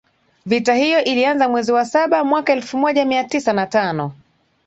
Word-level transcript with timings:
Vita 0.45 0.75
hiyo 0.75 1.03
ilianza 1.03 1.49
mwezi 1.49 1.71
wa 1.71 1.85
saba 1.85 2.23
mwaka 2.23 2.53
elfu 2.53 2.77
moja 2.77 3.05
mia 3.05 3.23
tisa 3.23 3.53
na 3.53 3.67
tano 3.67 4.11